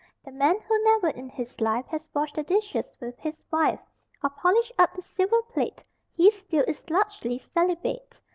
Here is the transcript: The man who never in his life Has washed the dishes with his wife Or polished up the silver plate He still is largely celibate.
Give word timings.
The 0.25 0.31
man 0.31 0.59
who 0.67 0.83
never 0.83 1.09
in 1.09 1.29
his 1.29 1.61
life 1.61 1.85
Has 1.89 2.09
washed 2.11 2.33
the 2.33 2.41
dishes 2.41 2.91
with 2.99 3.15
his 3.19 3.39
wife 3.51 3.79
Or 4.23 4.31
polished 4.31 4.71
up 4.79 4.95
the 4.95 5.01
silver 5.03 5.43
plate 5.43 5.83
He 6.11 6.31
still 6.31 6.63
is 6.67 6.89
largely 6.89 7.37
celibate. 7.37 8.19